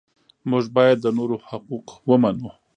موږ 0.49 0.65
باید 0.77 0.97
د 1.01 1.07
نورو 1.17 1.35
حقوق 1.47 1.85
ومنو. 2.09 2.49